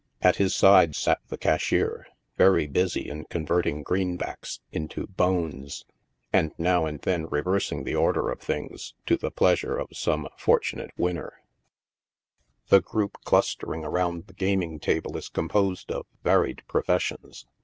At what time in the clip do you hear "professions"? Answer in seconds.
16.67-17.45